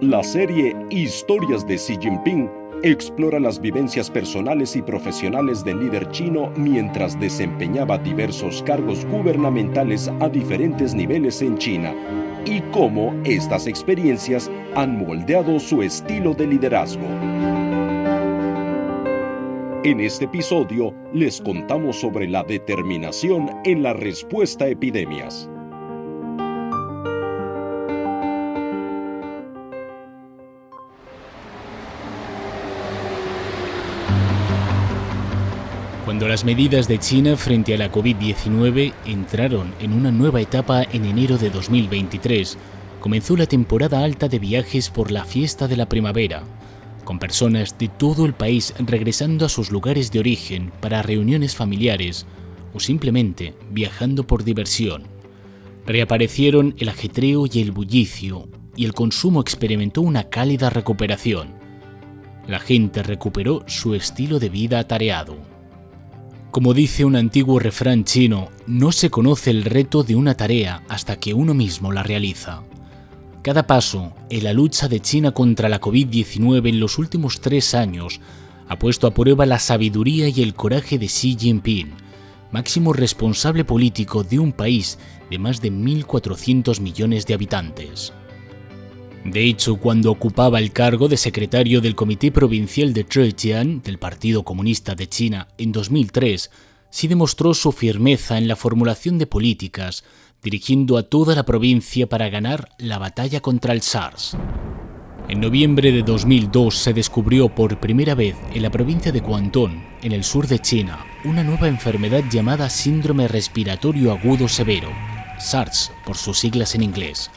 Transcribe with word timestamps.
La 0.00 0.22
serie 0.22 0.76
Historias 0.90 1.66
de 1.66 1.74
Xi 1.74 1.98
Jinping 2.00 2.48
explora 2.84 3.40
las 3.40 3.60
vivencias 3.60 4.08
personales 4.08 4.76
y 4.76 4.82
profesionales 4.82 5.64
del 5.64 5.80
líder 5.80 6.08
chino 6.12 6.52
mientras 6.54 7.18
desempeñaba 7.18 7.98
diversos 7.98 8.62
cargos 8.62 9.04
gubernamentales 9.06 10.08
a 10.20 10.28
diferentes 10.28 10.94
niveles 10.94 11.42
en 11.42 11.58
China 11.58 11.92
y 12.44 12.60
cómo 12.70 13.12
estas 13.24 13.66
experiencias 13.66 14.48
han 14.76 15.04
moldeado 15.04 15.58
su 15.58 15.82
estilo 15.82 16.32
de 16.32 16.46
liderazgo. 16.46 17.08
En 19.82 19.98
este 19.98 20.26
episodio 20.26 20.94
les 21.12 21.40
contamos 21.40 21.96
sobre 21.96 22.28
la 22.28 22.44
determinación 22.44 23.50
en 23.64 23.82
la 23.82 23.94
respuesta 23.94 24.66
a 24.66 24.68
epidemias. 24.68 25.50
Cuando 36.08 36.26
las 36.26 36.46
medidas 36.46 36.88
de 36.88 36.98
China 36.98 37.36
frente 37.36 37.74
a 37.74 37.76
la 37.76 37.92
COVID-19 37.92 38.94
entraron 39.04 39.74
en 39.78 39.92
una 39.92 40.10
nueva 40.10 40.40
etapa 40.40 40.82
en 40.82 41.04
enero 41.04 41.36
de 41.36 41.50
2023, 41.50 42.56
comenzó 42.98 43.36
la 43.36 43.44
temporada 43.44 44.02
alta 44.02 44.26
de 44.26 44.38
viajes 44.38 44.88
por 44.88 45.10
la 45.10 45.26
fiesta 45.26 45.68
de 45.68 45.76
la 45.76 45.86
primavera, 45.86 46.44
con 47.04 47.18
personas 47.18 47.76
de 47.76 47.88
todo 47.88 48.24
el 48.24 48.32
país 48.32 48.72
regresando 48.78 49.44
a 49.44 49.50
sus 49.50 49.70
lugares 49.70 50.10
de 50.10 50.20
origen 50.20 50.72
para 50.80 51.02
reuniones 51.02 51.54
familiares 51.54 52.24
o 52.72 52.80
simplemente 52.80 53.52
viajando 53.70 54.26
por 54.26 54.44
diversión. 54.44 55.02
Reaparecieron 55.84 56.74
el 56.78 56.88
ajetreo 56.88 57.44
y 57.52 57.60
el 57.60 57.70
bullicio, 57.70 58.48
y 58.74 58.86
el 58.86 58.94
consumo 58.94 59.42
experimentó 59.42 60.00
una 60.00 60.30
cálida 60.30 60.70
recuperación. 60.70 61.52
La 62.46 62.60
gente 62.60 63.02
recuperó 63.02 63.62
su 63.66 63.94
estilo 63.94 64.38
de 64.38 64.48
vida 64.48 64.78
atareado. 64.78 65.47
Como 66.50 66.72
dice 66.72 67.04
un 67.04 67.14
antiguo 67.14 67.58
refrán 67.58 68.04
chino, 68.04 68.48
no 68.66 68.90
se 68.90 69.10
conoce 69.10 69.50
el 69.50 69.64
reto 69.64 70.02
de 70.02 70.16
una 70.16 70.34
tarea 70.34 70.82
hasta 70.88 71.16
que 71.16 71.34
uno 71.34 71.52
mismo 71.52 71.92
la 71.92 72.02
realiza. 72.02 72.62
Cada 73.42 73.66
paso 73.66 74.14
en 74.30 74.44
la 74.44 74.54
lucha 74.54 74.88
de 74.88 75.00
China 75.00 75.32
contra 75.32 75.68
la 75.68 75.80
COVID-19 75.80 76.68
en 76.70 76.80
los 76.80 76.98
últimos 76.98 77.40
tres 77.42 77.74
años 77.74 78.20
ha 78.66 78.78
puesto 78.78 79.06
a 79.06 79.12
prueba 79.12 79.44
la 79.44 79.58
sabiduría 79.58 80.28
y 80.28 80.42
el 80.42 80.54
coraje 80.54 80.98
de 80.98 81.06
Xi 81.06 81.36
Jinping, 81.38 81.92
máximo 82.50 82.94
responsable 82.94 83.64
político 83.64 84.24
de 84.24 84.38
un 84.38 84.52
país 84.52 84.98
de 85.30 85.38
más 85.38 85.60
de 85.60 85.70
1.400 85.70 86.80
millones 86.80 87.26
de 87.26 87.34
habitantes. 87.34 88.14
De 89.24 89.44
hecho, 89.44 89.76
cuando 89.76 90.10
ocupaba 90.10 90.58
el 90.58 90.72
cargo 90.72 91.08
de 91.08 91.16
secretario 91.16 91.80
del 91.80 91.94
Comité 91.94 92.30
Provincial 92.30 92.92
de 92.92 93.04
Zhejiang 93.04 93.82
del 93.82 93.98
Partido 93.98 94.44
Comunista 94.44 94.94
de 94.94 95.08
China 95.08 95.48
en 95.58 95.72
2003, 95.72 96.50
sí 96.90 97.08
demostró 97.08 97.52
su 97.52 97.72
firmeza 97.72 98.38
en 98.38 98.48
la 98.48 98.56
formulación 98.56 99.18
de 99.18 99.26
políticas, 99.26 100.04
dirigiendo 100.42 100.96
a 100.96 101.02
toda 101.02 101.34
la 101.34 101.44
provincia 101.44 102.08
para 102.08 102.30
ganar 102.30 102.70
la 102.78 102.98
batalla 102.98 103.40
contra 103.40 103.72
el 103.72 103.82
SARS. 103.82 104.36
En 105.28 105.40
noviembre 105.40 105.92
de 105.92 106.02
2002 106.02 106.74
se 106.74 106.94
descubrió 106.94 107.54
por 107.54 107.80
primera 107.80 108.14
vez 108.14 108.36
en 108.54 108.62
la 108.62 108.70
provincia 108.70 109.12
de 109.12 109.20
Guangdong, 109.20 109.84
en 110.00 110.12
el 110.12 110.24
sur 110.24 110.46
de 110.46 110.60
China, 110.60 111.04
una 111.24 111.44
nueva 111.44 111.68
enfermedad 111.68 112.22
llamada 112.30 112.70
síndrome 112.70 113.28
respiratorio 113.28 114.12
agudo 114.12 114.48
severo, 114.48 114.88
SARS 115.38 115.92
por 116.06 116.16
sus 116.16 116.38
siglas 116.38 116.74
en 116.74 116.82
inglés 116.82 117.30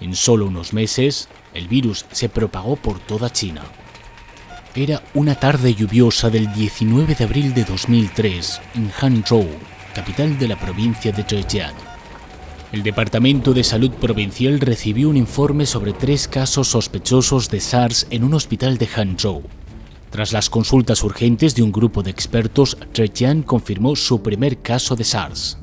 en 0.00 0.14
solo 0.14 0.46
unos 0.46 0.72
meses, 0.72 1.28
el 1.54 1.68
virus 1.68 2.04
se 2.12 2.28
propagó 2.28 2.76
por 2.76 2.98
toda 2.98 3.32
China. 3.32 3.62
Era 4.74 5.02
una 5.14 5.34
tarde 5.34 5.74
lluviosa 5.74 6.28
del 6.28 6.52
19 6.52 7.14
de 7.14 7.24
abril 7.24 7.54
de 7.54 7.64
2003 7.64 8.60
en 8.74 8.90
Hangzhou, 8.90 9.48
capital 9.94 10.38
de 10.38 10.48
la 10.48 10.60
provincia 10.60 11.12
de 11.12 11.22
Zhejiang. 11.22 11.74
El 12.72 12.82
Departamento 12.82 13.54
de 13.54 13.64
Salud 13.64 13.90
Provincial 13.92 14.60
recibió 14.60 15.08
un 15.08 15.16
informe 15.16 15.64
sobre 15.64 15.94
tres 15.94 16.28
casos 16.28 16.68
sospechosos 16.68 17.48
de 17.48 17.60
SARS 17.60 18.06
en 18.10 18.22
un 18.22 18.34
hospital 18.34 18.76
de 18.76 18.86
Hangzhou. 18.86 19.44
Tras 20.10 20.32
las 20.32 20.50
consultas 20.50 21.02
urgentes 21.02 21.54
de 21.54 21.62
un 21.62 21.72
grupo 21.72 22.02
de 22.02 22.10
expertos, 22.10 22.76
Zhejiang 22.92 23.42
confirmó 23.42 23.96
su 23.96 24.22
primer 24.22 24.58
caso 24.58 24.94
de 24.94 25.04
SARS. 25.04 25.58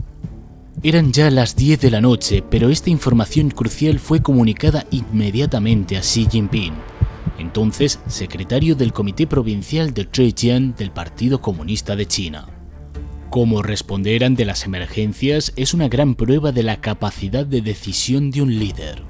Eran 0.81 1.13
ya 1.13 1.29
las 1.29 1.55
10 1.55 1.79
de 1.79 1.91
la 1.91 2.01
noche, 2.01 2.43
pero 2.49 2.69
esta 2.69 2.89
información 2.89 3.51
crucial 3.51 3.99
fue 3.99 4.21
comunicada 4.21 4.85
inmediatamente 4.91 5.95
a 5.97 6.01
Xi 6.01 6.27
Jinping, 6.29 6.73
entonces 7.37 7.99
secretario 8.07 8.75
del 8.75 8.91
Comité 8.91 9.27
Provincial 9.27 9.93
de 9.93 10.09
Zhejiang 10.11 10.75
del 10.75 10.91
Partido 10.91 11.41
Comunista 11.41 11.95
de 11.95 12.07
China. 12.07 12.47
Cómo 13.29 13.61
responder 13.61 14.25
ante 14.25 14.45
las 14.45 14.65
emergencias 14.65 15.53
es 15.55 15.73
una 15.73 15.87
gran 15.87 16.15
prueba 16.15 16.51
de 16.51 16.63
la 16.63 16.81
capacidad 16.81 17.45
de 17.45 17.61
decisión 17.61 18.29
de 18.29 18.41
un 18.41 18.59
líder. 18.59 19.03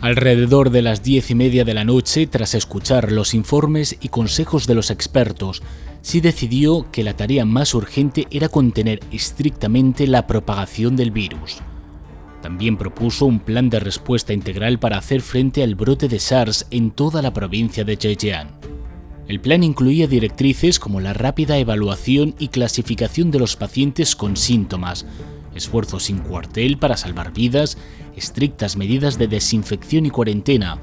Alrededor 0.00 0.68
de 0.68 0.82
las 0.82 1.02
diez 1.02 1.30
y 1.30 1.34
media 1.34 1.64
de 1.64 1.72
la 1.72 1.84
noche, 1.84 2.26
tras 2.26 2.54
escuchar 2.54 3.10
los 3.10 3.32
informes 3.32 3.96
y 4.02 4.08
consejos 4.08 4.66
de 4.66 4.74
los 4.74 4.90
expertos, 4.90 5.62
sí 6.04 6.20
decidió 6.20 6.86
que 6.92 7.02
la 7.02 7.16
tarea 7.16 7.46
más 7.46 7.74
urgente 7.74 8.26
era 8.30 8.50
contener 8.50 9.00
estrictamente 9.10 10.06
la 10.06 10.26
propagación 10.26 10.96
del 10.96 11.10
virus. 11.10 11.60
También 12.42 12.76
propuso 12.76 13.24
un 13.24 13.40
plan 13.40 13.70
de 13.70 13.80
respuesta 13.80 14.34
integral 14.34 14.78
para 14.78 14.98
hacer 14.98 15.22
frente 15.22 15.62
al 15.62 15.76
brote 15.76 16.08
de 16.08 16.20
SARS 16.20 16.66
en 16.70 16.90
toda 16.90 17.22
la 17.22 17.32
provincia 17.32 17.84
de 17.84 17.96
Zhejiang. 17.96 18.50
El 19.28 19.40
plan 19.40 19.64
incluía 19.64 20.06
directrices 20.06 20.78
como 20.78 21.00
la 21.00 21.14
rápida 21.14 21.56
evaluación 21.56 22.34
y 22.38 22.48
clasificación 22.48 23.30
de 23.30 23.38
los 23.38 23.56
pacientes 23.56 24.14
con 24.14 24.36
síntomas, 24.36 25.06
esfuerzos 25.54 26.04
sin 26.04 26.18
cuartel 26.18 26.76
para 26.76 26.98
salvar 26.98 27.32
vidas, 27.32 27.78
estrictas 28.14 28.76
medidas 28.76 29.16
de 29.16 29.26
desinfección 29.26 30.04
y 30.04 30.10
cuarentena, 30.10 30.78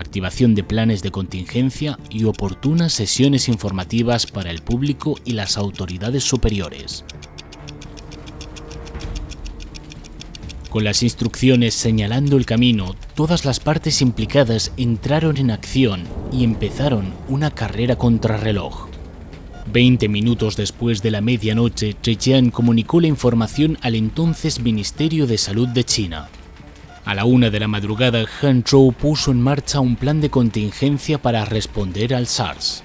activación 0.00 0.54
de 0.54 0.64
planes 0.64 1.02
de 1.02 1.10
contingencia 1.10 1.98
y 2.10 2.24
oportunas 2.24 2.92
sesiones 2.92 3.48
informativas 3.48 4.26
para 4.26 4.50
el 4.50 4.62
público 4.62 5.16
y 5.24 5.32
las 5.32 5.56
autoridades 5.56 6.24
superiores. 6.24 7.04
Con 10.70 10.84
las 10.84 11.02
instrucciones 11.02 11.74
señalando 11.74 12.36
el 12.36 12.46
camino, 12.46 12.94
todas 13.16 13.44
las 13.44 13.58
partes 13.58 14.00
implicadas 14.02 14.72
entraron 14.76 15.36
en 15.36 15.50
acción 15.50 16.04
y 16.32 16.44
empezaron 16.44 17.12
una 17.28 17.50
carrera 17.50 17.96
contrarreloj. 17.96 18.88
Veinte 19.72 20.08
minutos 20.08 20.56
después 20.56 21.02
de 21.02 21.10
la 21.10 21.20
medianoche, 21.20 21.96
Zhejiang 22.02 22.50
comunicó 22.50 23.00
la 23.00 23.08
información 23.08 23.78
al 23.82 23.96
entonces 23.96 24.60
Ministerio 24.60 25.26
de 25.26 25.38
Salud 25.38 25.68
de 25.68 25.84
China. 25.84 26.28
A 27.04 27.14
la 27.14 27.24
una 27.24 27.50
de 27.50 27.58
la 27.58 27.68
madrugada, 27.68 28.24
Hangzhou 28.26 28.92
puso 28.92 29.30
en 29.30 29.40
marcha 29.40 29.80
un 29.80 29.96
plan 29.96 30.20
de 30.20 30.30
contingencia 30.30 31.20
para 31.20 31.44
responder 31.44 32.14
al 32.14 32.26
SARS. 32.26 32.84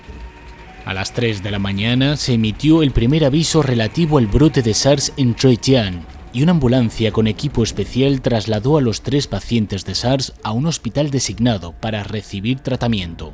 A 0.85 0.93
las 0.93 1.13
3 1.13 1.43
de 1.43 1.51
la 1.51 1.59
mañana 1.59 2.15
se 2.15 2.33
emitió 2.33 2.81
el 2.81 2.91
primer 2.91 3.25
aviso 3.25 3.61
relativo 3.61 4.17
al 4.17 4.27
brote 4.27 4.61
de 4.61 4.73
SARS 4.73 5.13
en 5.17 5.35
Zhejiang 5.35 6.05
y 6.31 6.43
una 6.43 6.51
ambulancia 6.51 7.11
con 7.11 7.27
equipo 7.27 7.63
especial 7.63 8.21
trasladó 8.21 8.77
a 8.77 8.81
los 8.81 9.01
tres 9.01 9.27
pacientes 9.27 9.83
de 9.85 9.95
SARS 9.95 10.33
a 10.43 10.51
un 10.51 10.65
hospital 10.65 11.09
designado 11.09 11.73
para 11.73 12.03
recibir 12.03 12.59
tratamiento. 12.59 13.33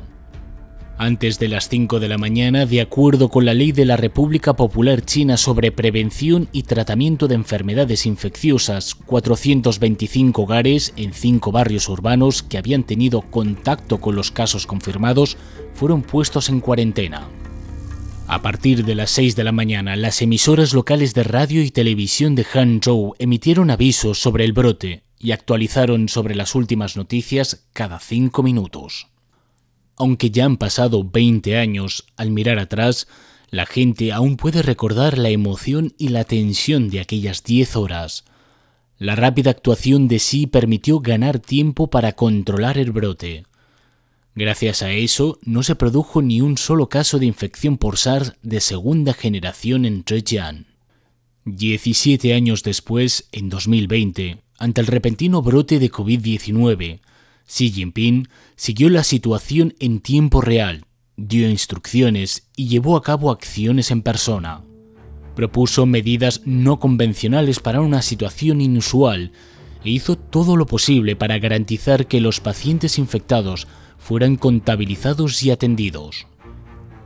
Antes 1.03 1.39
de 1.39 1.47
las 1.47 1.67
5 1.67 1.99
de 1.99 2.07
la 2.07 2.19
mañana, 2.19 2.67
de 2.67 2.79
acuerdo 2.79 3.29
con 3.29 3.43
la 3.43 3.55
ley 3.55 3.71
de 3.71 3.85
la 3.85 3.97
República 3.97 4.55
Popular 4.55 5.03
China 5.03 5.35
sobre 5.35 5.71
prevención 5.71 6.47
y 6.51 6.61
tratamiento 6.61 7.27
de 7.27 7.33
enfermedades 7.33 8.05
infecciosas, 8.05 8.93
425 8.93 10.43
hogares 10.43 10.93
en 10.97 11.11
cinco 11.13 11.51
barrios 11.51 11.89
urbanos 11.89 12.43
que 12.43 12.59
habían 12.59 12.83
tenido 12.83 13.21
contacto 13.23 13.99
con 13.99 14.15
los 14.15 14.29
casos 14.29 14.67
confirmados 14.67 15.37
fueron 15.73 16.03
puestos 16.03 16.49
en 16.49 16.59
cuarentena. 16.59 17.27
A 18.27 18.43
partir 18.43 18.85
de 18.85 18.93
las 18.93 19.09
6 19.09 19.35
de 19.35 19.43
la 19.43 19.51
mañana, 19.51 19.95
las 19.95 20.21
emisoras 20.21 20.71
locales 20.71 21.15
de 21.15 21.23
radio 21.23 21.63
y 21.63 21.71
televisión 21.71 22.35
de 22.35 22.43
Hangzhou 22.43 23.15
emitieron 23.17 23.71
avisos 23.71 24.21
sobre 24.21 24.45
el 24.45 24.53
brote 24.53 25.01
y 25.17 25.31
actualizaron 25.31 26.09
sobre 26.09 26.35
las 26.35 26.53
últimas 26.53 26.95
noticias 26.95 27.65
cada 27.73 27.99
cinco 27.99 28.43
minutos. 28.43 29.07
Aunque 30.01 30.31
ya 30.31 30.45
han 30.45 30.57
pasado 30.57 31.03
20 31.03 31.57
años, 31.57 32.07
al 32.17 32.31
mirar 32.31 32.57
atrás, 32.57 33.07
la 33.51 33.67
gente 33.67 34.11
aún 34.11 34.35
puede 34.35 34.63
recordar 34.63 35.19
la 35.19 35.29
emoción 35.29 35.93
y 35.99 36.07
la 36.07 36.23
tensión 36.23 36.89
de 36.89 37.01
aquellas 37.01 37.43
10 37.43 37.75
horas. 37.75 38.25
La 38.97 39.15
rápida 39.15 39.51
actuación 39.51 40.07
de 40.07 40.17
sí 40.17 40.47
permitió 40.47 41.01
ganar 41.01 41.37
tiempo 41.37 41.91
para 41.91 42.13
controlar 42.13 42.79
el 42.79 42.91
brote. 42.91 43.45
Gracias 44.33 44.81
a 44.81 44.89
eso, 44.91 45.37
no 45.43 45.61
se 45.61 45.75
produjo 45.75 46.23
ni 46.23 46.41
un 46.41 46.57
solo 46.57 46.89
caso 46.89 47.19
de 47.19 47.27
infección 47.27 47.77
por 47.77 47.99
SARS 47.99 48.33
de 48.41 48.59
segunda 48.59 49.13
generación 49.13 49.85
en 49.85 50.03
Zhejiang. 50.03 50.65
17 51.45 52.33
años 52.33 52.63
después, 52.63 53.27
en 53.31 53.49
2020, 53.49 54.39
ante 54.57 54.81
el 54.81 54.87
repentino 54.87 55.43
brote 55.43 55.77
de 55.77 55.91
COVID-19, 55.91 57.01
Xi 57.47 57.71
Jinping 57.71 58.27
siguió 58.55 58.89
la 58.89 59.03
situación 59.03 59.73
en 59.79 59.99
tiempo 59.99 60.41
real, 60.41 60.85
dio 61.17 61.49
instrucciones 61.49 62.47
y 62.55 62.67
llevó 62.67 62.97
a 62.97 63.03
cabo 63.03 63.31
acciones 63.31 63.91
en 63.91 64.01
persona. 64.01 64.63
Propuso 65.35 65.85
medidas 65.85 66.41
no 66.45 66.79
convencionales 66.79 67.59
para 67.59 67.81
una 67.81 68.01
situación 68.01 68.61
inusual 68.61 69.31
e 69.83 69.89
hizo 69.89 70.17
todo 70.17 70.55
lo 70.55 70.65
posible 70.65 71.15
para 71.15 71.39
garantizar 71.39 72.07
que 72.07 72.21
los 72.21 72.39
pacientes 72.39 72.97
infectados 72.99 73.67
fueran 73.97 74.35
contabilizados 74.35 75.41
y 75.43 75.51
atendidos. 75.51 76.27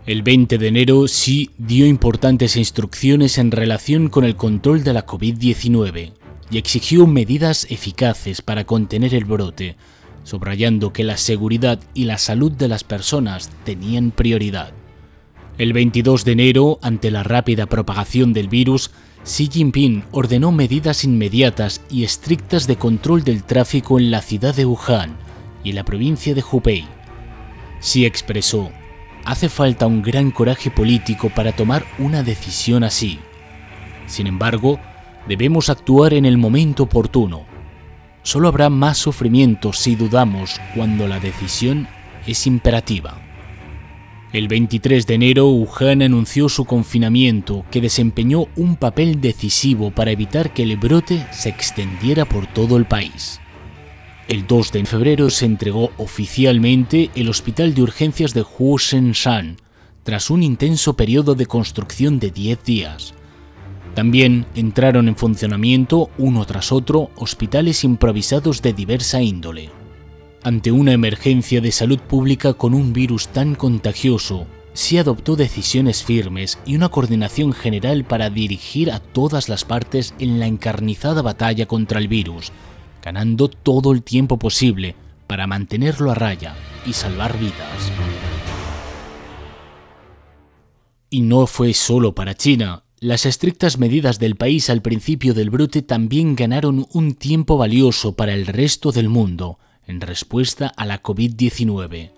El 0.05 0.21
20 0.21 0.57
de 0.59 0.67
enero 0.67 1.05
Xi 1.05 1.49
dio 1.57 1.87
importantes 1.87 2.55
instrucciones 2.57 3.37
en 3.37 3.51
relación 3.51 4.09
con 4.09 4.23
el 4.23 4.35
control 4.35 4.83
de 4.83 4.93
la 4.93 5.05
COVID-19 5.05 6.13
y 6.51 6.57
exigió 6.57 7.07
medidas 7.07 7.65
eficaces 7.71 8.41
para 8.43 8.65
contener 8.65 9.15
el 9.15 9.25
brote, 9.25 9.77
subrayando 10.25 10.91
que 10.91 11.05
la 11.05 11.15
seguridad 11.15 11.79
y 11.93 12.03
la 12.03 12.17
salud 12.17 12.51
de 12.51 12.67
las 12.67 12.83
personas 12.83 13.49
tenían 13.63 14.11
prioridad. 14.11 14.73
El 15.57 15.71
22 15.71 16.25
de 16.25 16.31
enero, 16.33 16.79
ante 16.81 17.11
la 17.11 17.23
rápida 17.23 17.67
propagación 17.67 18.33
del 18.33 18.49
virus, 18.49 18.91
Xi 19.23 19.47
Jinping 19.47 20.03
ordenó 20.11 20.51
medidas 20.51 21.05
inmediatas 21.05 21.81
y 21.89 22.03
estrictas 22.03 22.67
de 22.67 22.75
control 22.75 23.23
del 23.23 23.43
tráfico 23.43 23.97
en 23.97 24.11
la 24.11 24.21
ciudad 24.21 24.53
de 24.53 24.65
Wuhan 24.65 25.15
y 25.63 25.71
la 25.71 25.85
provincia 25.85 26.35
de 26.35 26.43
Hubei. 26.43 26.85
Xi 27.79 28.05
expresó, 28.05 28.71
hace 29.23 29.47
falta 29.47 29.87
un 29.87 30.01
gran 30.01 30.31
coraje 30.31 30.71
político 30.71 31.29
para 31.29 31.53
tomar 31.53 31.85
una 31.99 32.23
decisión 32.23 32.83
así. 32.83 33.19
Sin 34.07 34.27
embargo, 34.27 34.79
debemos 35.27 35.69
actuar 35.69 36.13
en 36.13 36.25
el 36.25 36.37
momento 36.37 36.83
oportuno. 36.83 37.54
Solo 38.25 38.47
habrá 38.47 38.71
más 38.71 38.97
sufrimiento 38.97 39.71
si 39.71 39.95
dudamos 39.95 40.59
cuando 40.73 41.07
la 41.07 41.19
decisión 41.19 41.87
es 42.25 42.47
imperativa. 42.47 43.21
El 44.33 44.47
23 44.47 45.05
de 45.05 45.13
enero, 45.13 45.47
Wuhan 45.51 46.01
anunció 46.01 46.49
su 46.49 46.65
confinamiento, 46.65 47.63
que 47.69 47.81
desempeñó 47.81 48.47
un 48.55 48.77
papel 48.77 49.21
decisivo 49.21 49.91
para 49.91 50.09
evitar 50.09 50.53
que 50.53 50.63
el 50.63 50.75
brote 50.75 51.23
se 51.31 51.49
extendiera 51.49 52.25
por 52.25 52.47
todo 52.47 52.77
el 52.77 52.85
país. 52.85 53.39
El 54.27 54.47
2 54.47 54.71
de 54.71 54.85
febrero 54.85 55.29
se 55.29 55.45
entregó 55.45 55.91
oficialmente 55.97 57.11
el 57.13 57.29
Hospital 57.29 57.75
de 57.75 57.83
Urgencias 57.83 58.33
de 58.33 58.43
Hushenshan, 58.57 59.57
tras 60.01 60.31
un 60.31 60.41
intenso 60.41 60.95
periodo 60.95 61.35
de 61.35 61.45
construcción 61.45 62.17
de 62.17 62.31
10 62.31 62.63
días. 62.63 63.13
También 63.95 64.45
entraron 64.55 65.07
en 65.07 65.15
funcionamiento, 65.15 66.09
uno 66.17 66.45
tras 66.45 66.73
otro, 66.73 67.09
hospitales 67.15 67.85
improvisados 67.85 68.61
de 68.61 68.73
diversa 68.73 69.21
índole. 69.21 69.69
Ante 70.43 70.71
una 70.71 70.91
emergencia 70.91 71.61
de 71.61 71.71
salud 71.71 71.99
pública 71.99 72.53
con 72.53 72.73
un 72.73 72.91
virus 72.91 73.29
tan 73.29 73.55
contagioso, 73.55 74.45
se 74.73 74.99
adoptó 74.99 75.37
decisiones 75.37 76.03
firmes 76.03 76.59
y 76.65 76.75
una 76.75 76.89
coordinación 76.89 77.53
general 77.53 78.03
para 78.03 78.29
dirigir 78.29 78.91
a 78.91 78.99
todas 78.99 79.47
las 79.47 79.63
partes 79.63 80.13
en 80.19 80.39
la 80.39 80.47
encarnizada 80.47 81.21
batalla 81.21 81.65
contra 81.65 81.97
el 81.97 82.09
virus, 82.09 82.51
ganando 83.01 83.47
todo 83.47 83.93
el 83.93 84.03
tiempo 84.03 84.37
posible 84.37 84.95
para 85.25 85.47
mantenerlo 85.47 86.11
a 86.11 86.15
raya 86.15 86.55
y 86.85 86.91
salvar 86.91 87.39
vidas. 87.39 87.91
Y 91.09 91.21
no 91.21 91.47
fue 91.47 91.73
solo 91.73 92.13
para 92.13 92.35
China. 92.35 92.84
Las 93.05 93.27
estrictas 93.27 93.77
medidas 93.77 94.17
del 94.17 94.35
país 94.35 94.67
al 94.71 94.81
principio 94.81 95.35
del 95.35 95.51
brote 95.51 95.83
también 95.83 96.35
ganaron 96.35 96.87
un 96.91 97.13
tiempo 97.13 97.55
valioso 97.55 98.15
para 98.15 98.33
el 98.33 98.47
resto 98.47 98.91
del 98.91 99.09
mundo, 99.09 99.59
en 99.85 100.01
respuesta 100.01 100.73
a 100.75 100.87
la 100.87 101.03
COVID-19. 101.03 102.09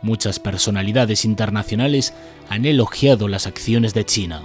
Muchas 0.00 0.40
personalidades 0.40 1.26
internacionales 1.26 2.14
han 2.48 2.64
elogiado 2.64 3.28
las 3.28 3.46
acciones 3.46 3.92
de 3.92 4.06
China. 4.06 4.44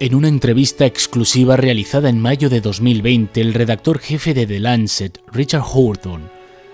En 0.00 0.14
una 0.14 0.28
entrevista 0.28 0.86
exclusiva 0.86 1.58
realizada 1.58 2.08
en 2.08 2.18
mayo 2.18 2.48
de 2.48 2.62
2020, 2.62 3.42
el 3.42 3.52
redactor 3.52 3.98
jefe 3.98 4.32
de 4.32 4.46
The 4.46 4.60
Lancet, 4.60 5.20
Richard 5.30 5.64
Horton, 5.70 6.30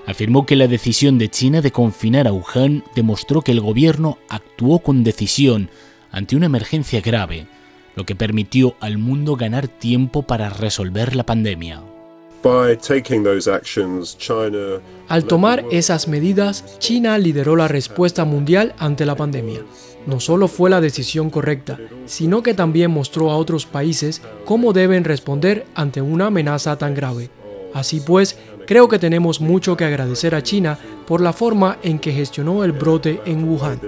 afirmó 0.07 0.47
que 0.47 0.55
la 0.55 0.69
decisión 0.69 1.19
de 1.19 1.29
China 1.29 1.61
de 1.61 1.73
confinar 1.73 2.29
a 2.29 2.33
Wuhan 2.33 2.85
demostró 2.95 3.43
que 3.43 3.51
el 3.51 3.61
gobierno 3.61 4.19
actuó 4.29 4.79
con 4.79 5.03
decisión 5.03 5.71
ante 6.13 6.37
una 6.37 6.47
emergencia 6.47 7.01
grave, 7.01 7.49
lo 7.97 8.05
que 8.05 8.15
permitió 8.15 8.75
al 8.81 8.99
mundo 8.99 9.37
ganar 9.37 9.69
tiempo 9.69 10.23
para 10.23 10.51
resolver 10.51 11.17
la 11.17 11.25
pandemia. 11.25 11.83
Al 15.09 15.25
tomar 15.25 15.65
esas 15.71 16.09
medidas, 16.09 16.79
China 16.79 17.19
lideró 17.19 17.55
la 17.55 17.69
respuesta 17.69 18.25
mundial 18.25 18.75
ante 18.79 19.05
la 19.05 19.15
pandemia. 19.15 19.61
No 20.07 20.21
solo 20.21 20.49
fue 20.49 20.71
la 20.71 20.81
decisión 20.81 21.29
correcta, 21.29 21.79
sino 22.07 22.43
que 22.43 22.55
también 22.55 22.91
mostró 22.91 23.31
a 23.31 23.37
otros 23.37 23.67
países 23.67 24.23
cómo 24.47 24.73
deben 24.73 25.05
responder 25.05 25.67
ante 25.75 26.01
una 26.01 26.27
amenaza 26.27 26.79
tan 26.79 26.95
grave. 26.95 27.29
Así 27.75 28.01
pues, 28.01 28.39
creo 28.67 28.89
que 28.89 28.99
tenemos 28.99 29.43
mucho 29.43 29.77
que 29.77 29.85
agradecer 29.85 30.35
a 30.35 30.43
China 30.43 30.79
por 31.07 31.21
la 31.21 31.35
forma 31.35 31.79
en 31.83 31.99
que 31.99 32.13
gestionó 32.13 32.65
el 32.65 32.73
brote 32.73 33.21
en 33.27 33.47
Wuhan. 33.47 33.81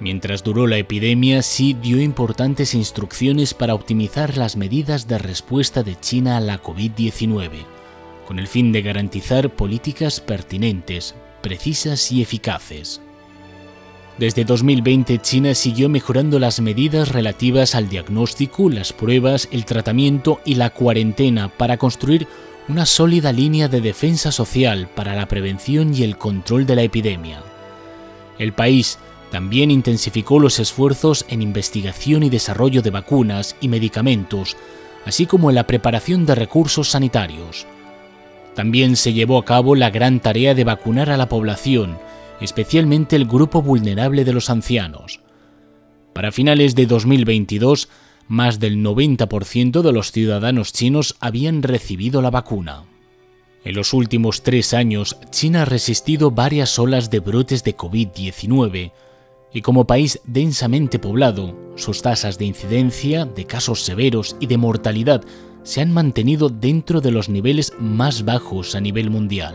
Mientras 0.00 0.42
duró 0.42 0.66
la 0.66 0.76
epidemia, 0.76 1.40
Xi 1.40 1.74
dio 1.74 2.00
importantes 2.00 2.74
instrucciones 2.74 3.54
para 3.54 3.74
optimizar 3.74 4.36
las 4.36 4.56
medidas 4.56 5.06
de 5.06 5.18
respuesta 5.18 5.82
de 5.82 5.98
China 6.00 6.36
a 6.36 6.40
la 6.40 6.60
COVID-19, 6.62 7.50
con 8.26 8.38
el 8.38 8.48
fin 8.48 8.72
de 8.72 8.82
garantizar 8.82 9.50
políticas 9.50 10.20
pertinentes, 10.20 11.14
precisas 11.42 12.10
y 12.10 12.22
eficaces. 12.22 13.00
Desde 14.18 14.44
2020, 14.44 15.18
China 15.18 15.54
siguió 15.54 15.88
mejorando 15.88 16.38
las 16.38 16.60
medidas 16.60 17.08
relativas 17.08 17.74
al 17.74 17.88
diagnóstico, 17.88 18.70
las 18.70 18.92
pruebas, 18.92 19.48
el 19.50 19.64
tratamiento 19.64 20.40
y 20.44 20.54
la 20.54 20.70
cuarentena 20.70 21.48
para 21.48 21.76
construir 21.78 22.26
una 22.68 22.86
sólida 22.86 23.32
línea 23.32 23.68
de 23.68 23.80
defensa 23.80 24.32
social 24.32 24.88
para 24.94 25.14
la 25.14 25.26
prevención 25.26 25.94
y 25.94 26.02
el 26.02 26.16
control 26.16 26.64
de 26.64 26.76
la 26.76 26.82
epidemia. 26.82 27.42
El 28.38 28.52
país 28.52 28.98
también 29.34 29.72
intensificó 29.72 30.38
los 30.38 30.60
esfuerzos 30.60 31.26
en 31.28 31.42
investigación 31.42 32.22
y 32.22 32.30
desarrollo 32.30 32.82
de 32.82 32.90
vacunas 32.90 33.56
y 33.60 33.66
medicamentos, 33.66 34.56
así 35.06 35.26
como 35.26 35.50
en 35.50 35.56
la 35.56 35.66
preparación 35.66 36.24
de 36.24 36.36
recursos 36.36 36.90
sanitarios. 36.90 37.66
También 38.54 38.94
se 38.94 39.12
llevó 39.12 39.38
a 39.38 39.44
cabo 39.44 39.74
la 39.74 39.90
gran 39.90 40.20
tarea 40.20 40.54
de 40.54 40.62
vacunar 40.62 41.10
a 41.10 41.16
la 41.16 41.28
población, 41.28 41.98
especialmente 42.40 43.16
el 43.16 43.26
grupo 43.26 43.60
vulnerable 43.60 44.24
de 44.24 44.34
los 44.34 44.50
ancianos. 44.50 45.18
Para 46.12 46.30
finales 46.30 46.76
de 46.76 46.86
2022, 46.86 47.88
más 48.28 48.60
del 48.60 48.84
90% 48.84 49.82
de 49.82 49.92
los 49.92 50.12
ciudadanos 50.12 50.72
chinos 50.72 51.16
habían 51.18 51.64
recibido 51.64 52.22
la 52.22 52.30
vacuna. 52.30 52.84
En 53.64 53.74
los 53.74 53.94
últimos 53.94 54.44
tres 54.44 54.74
años, 54.74 55.16
China 55.30 55.62
ha 55.62 55.64
resistido 55.64 56.30
varias 56.30 56.78
olas 56.78 57.10
de 57.10 57.18
brotes 57.18 57.64
de 57.64 57.76
COVID-19, 57.76 58.92
y 59.54 59.62
como 59.62 59.86
país 59.86 60.20
densamente 60.26 60.98
poblado, 60.98 61.56
sus 61.76 62.02
tasas 62.02 62.36
de 62.36 62.44
incidencia, 62.44 63.24
de 63.24 63.46
casos 63.46 63.82
severos 63.82 64.36
y 64.40 64.46
de 64.46 64.58
mortalidad 64.58 65.24
se 65.62 65.80
han 65.80 65.92
mantenido 65.92 66.50
dentro 66.50 67.00
de 67.00 67.12
los 67.12 67.30
niveles 67.30 67.72
más 67.78 68.26
bajos 68.26 68.74
a 68.74 68.80
nivel 68.80 69.08
mundial. 69.08 69.54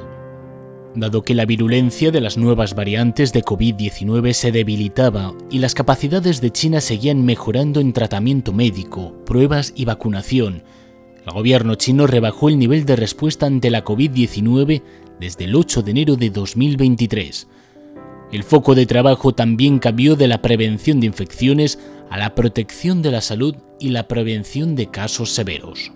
Dado 0.96 1.22
que 1.22 1.36
la 1.36 1.46
virulencia 1.46 2.10
de 2.10 2.22
las 2.22 2.36
nuevas 2.38 2.74
variantes 2.74 3.32
de 3.32 3.44
COVID-19 3.44 4.34
se 4.34 4.52
debilitaba 4.52 5.36
y 5.52 5.60
las 5.60 5.76
capacidades 5.76 6.42
de 6.42 6.50
China 6.50 6.82
seguían 6.82 7.24
mejorando 7.24 7.80
en 7.80 7.94
tratamiento 7.94 8.54
médico, 8.54 9.14
pruebas 9.26 9.72
y 9.76 9.86
vacunación, 9.86 10.64
el 11.30 11.34
gobierno 11.34 11.76
chino 11.76 12.08
rebajó 12.08 12.50
el 12.50 12.58
nivel 12.58 12.86
de 12.86 12.96
respuesta 12.96 13.46
ante 13.46 13.70
la 13.70 13.84
COVID-19 13.84 14.82
desde 15.20 15.46
el 15.46 15.56
8 15.56 15.84
de 15.84 15.92
enero 15.92 16.16
de 16.16 16.32
2023, 16.32 17.48
el 18.32 18.44
foco 18.44 18.76
de 18.76 18.86
trabajo 18.86 19.34
también 19.34 19.80
cambió 19.80 20.16
de 20.16 20.28
la 20.28 20.42
prevención 20.42 21.00
de 21.00 21.08
infecciones 21.08 21.80
a 22.10 22.18
la 22.18 22.36
protección 22.36 23.02
de 23.02 23.12
la 23.12 23.22
salud 23.22 23.56
y 23.80 23.90
la 23.90 24.08
prevención 24.08 24.76
de 24.76 24.92
casos 24.92 25.32
severos. 25.32 25.92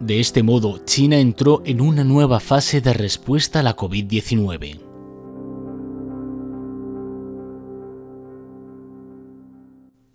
De 0.00 0.20
este 0.20 0.42
modo, 0.42 0.78
China 0.84 1.18
entró 1.18 1.62
en 1.64 1.80
una 1.80 2.04
nueva 2.04 2.40
fase 2.40 2.80
de 2.80 2.92
respuesta 2.92 3.60
a 3.60 3.62
la 3.62 3.76
COVID-19. 3.76 4.80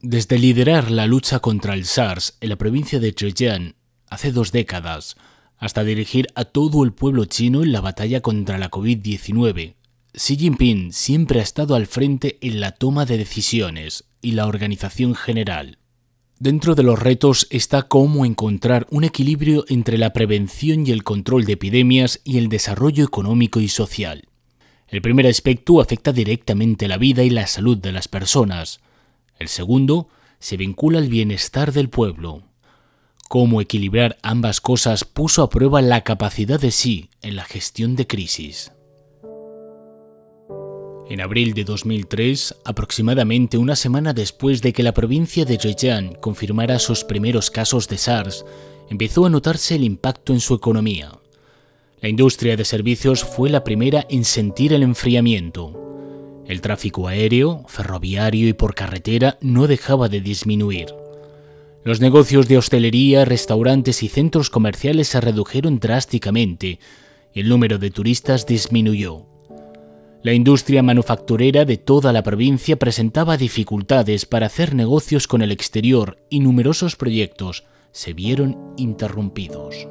Desde 0.01 0.37
liderar 0.37 0.91
la 0.91 1.07
lucha 1.07 1.39
contra 1.39 1.73
el 1.73 1.85
SARS 1.85 2.37
en 2.39 2.49
la 2.49 2.55
provincia 2.55 2.99
de 2.99 3.13
Zhejiang 3.13 3.75
hace 4.09 4.31
dos 4.31 4.51
décadas, 4.51 5.17
hasta 5.57 5.83
dirigir 5.83 6.27
a 6.35 6.45
todo 6.45 6.83
el 6.83 6.93
pueblo 6.93 7.25
chino 7.25 7.63
en 7.63 7.71
la 7.71 7.81
batalla 7.81 8.21
contra 8.21 8.57
la 8.57 8.69
COVID-19, 8.69 9.75
Xi 10.13 10.35
Jinping 10.35 10.93
siempre 10.93 11.39
ha 11.39 11.43
estado 11.43 11.75
al 11.75 11.85
frente 11.85 12.37
en 12.41 12.59
la 12.59 12.71
toma 12.71 13.05
de 13.05 13.17
decisiones 13.17 14.05
y 14.21 14.31
la 14.31 14.47
organización 14.47 15.15
general. 15.15 15.77
Dentro 16.39 16.75
de 16.75 16.83
los 16.83 16.99
retos 16.99 17.47
está 17.49 17.83
cómo 17.83 18.25
encontrar 18.25 18.85
un 18.91 19.03
equilibrio 19.03 19.65
entre 19.69 19.97
la 19.97 20.13
prevención 20.13 20.85
y 20.85 20.91
el 20.91 21.03
control 21.03 21.45
de 21.45 21.53
epidemias 21.53 22.21
y 22.23 22.37
el 22.37 22.47
desarrollo 22.47 23.03
económico 23.03 23.59
y 23.59 23.67
social. 23.67 24.27
El 24.87 25.01
primer 25.01 25.27
aspecto 25.27 25.81
afecta 25.81 26.13
directamente 26.13 26.87
la 26.87 26.97
vida 26.97 27.23
y 27.23 27.29
la 27.29 27.47
salud 27.47 27.77
de 27.77 27.91
las 27.91 28.07
personas. 28.07 28.79
El 29.39 29.47
segundo 29.47 30.09
se 30.39 30.57
vincula 30.57 30.99
al 30.99 31.09
bienestar 31.09 31.73
del 31.73 31.89
pueblo. 31.89 32.43
Cómo 33.29 33.59
equilibrar 33.59 34.17
ambas 34.21 34.61
cosas 34.61 35.03
puso 35.03 35.43
a 35.43 35.49
prueba 35.49 35.81
la 35.81 36.03
capacidad 36.03 36.59
de 36.59 36.71
sí 36.71 37.09
en 37.21 37.35
la 37.35 37.43
gestión 37.43 37.95
de 37.95 38.07
crisis. 38.07 38.71
En 41.09 41.21
abril 41.21 41.53
de 41.53 41.63
2003, 41.63 42.55
aproximadamente 42.65 43.57
una 43.57 43.77
semana 43.77 44.13
después 44.13 44.61
de 44.61 44.73
que 44.73 44.83
la 44.83 44.93
provincia 44.93 45.45
de 45.45 45.57
Zhejiang 45.57 46.15
confirmara 46.15 46.79
sus 46.79 47.05
primeros 47.05 47.49
casos 47.49 47.87
de 47.87 47.97
SARS, 47.97 48.43
empezó 48.89 49.25
a 49.25 49.29
notarse 49.29 49.75
el 49.75 49.85
impacto 49.85 50.33
en 50.33 50.41
su 50.41 50.53
economía. 50.53 51.13
La 52.01 52.09
industria 52.09 52.57
de 52.57 52.65
servicios 52.65 53.23
fue 53.23 53.49
la 53.49 53.63
primera 53.63 54.05
en 54.09 54.25
sentir 54.25 54.73
el 54.73 54.83
enfriamiento. 54.83 56.43
El 56.45 56.59
tráfico 56.59 57.07
aéreo, 57.07 57.63
ferroviario 57.67 58.49
y 58.49 58.53
por 58.53 58.75
carretera 58.75 59.37
no 59.39 59.67
dejaba 59.67 60.09
de 60.09 60.19
disminuir. 60.19 60.87
Los 61.85 62.01
negocios 62.01 62.49
de 62.49 62.57
hostelería, 62.57 63.23
restaurantes 63.23 64.03
y 64.03 64.09
centros 64.09 64.49
comerciales 64.49 65.07
se 65.07 65.21
redujeron 65.21 65.79
drásticamente 65.79 66.79
y 67.33 67.39
el 67.39 67.47
número 67.47 67.77
de 67.77 67.91
turistas 67.91 68.45
disminuyó. 68.45 69.36
La 70.23 70.33
industria 70.33 70.81
manufacturera 70.81 71.63
de 71.63 71.77
toda 71.77 72.11
la 72.11 72.23
provincia 72.23 72.77
presentaba 72.77 73.37
dificultades 73.37 74.25
para 74.25 74.47
hacer 74.47 74.73
negocios 74.73 75.27
con 75.27 75.41
el 75.41 75.51
exterior 75.51 76.17
y 76.29 76.39
numerosos 76.39 76.95
proyectos 76.95 77.65
se 77.91 78.13
vieron 78.13 78.73
interrumpidos. 78.77 79.87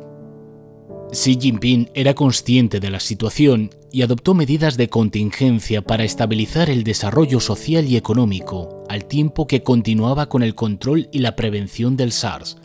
Xi 1.12 1.38
Jinping 1.40 1.90
era 1.94 2.14
consciente 2.14 2.80
de 2.80 2.90
la 2.90 2.98
situación 2.98 3.70
y 3.92 4.02
adoptó 4.02 4.34
medidas 4.34 4.76
de 4.76 4.88
contingencia 4.88 5.80
para 5.80 6.04
estabilizar 6.04 6.70
el 6.70 6.82
desarrollo 6.82 7.38
social 7.38 7.86
y 7.86 7.96
económico, 7.96 8.84
al 8.88 9.04
tiempo 9.04 9.46
que 9.46 9.62
continuaba 9.62 10.28
con 10.28 10.42
el 10.42 10.56
control 10.56 11.08
y 11.12 11.20
la 11.20 11.36
prevención 11.36 11.96
del 11.96 12.10
SARS. 12.10 12.58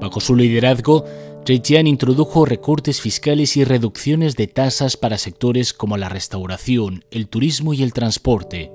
Bajo 0.00 0.20
su 0.20 0.36
liderazgo, 0.36 1.04
Zhejiang 1.48 1.86
introdujo 1.86 2.44
recortes 2.44 3.00
fiscales 3.00 3.56
y 3.56 3.64
reducciones 3.64 4.36
de 4.36 4.48
tasas 4.48 4.98
para 4.98 5.16
sectores 5.16 5.72
como 5.72 5.96
la 5.96 6.10
restauración, 6.10 7.06
el 7.10 7.26
turismo 7.26 7.72
y 7.72 7.82
el 7.82 7.94
transporte, 7.94 8.70